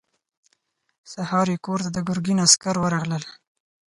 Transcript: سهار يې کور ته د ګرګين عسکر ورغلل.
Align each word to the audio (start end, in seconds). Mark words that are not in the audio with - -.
سهار 1.11 1.47
يې 1.53 1.57
کور 1.65 1.79
ته 1.85 1.89
د 1.93 1.97
ګرګين 2.07 2.39
عسکر 2.45 2.75
ورغلل. 2.79 3.23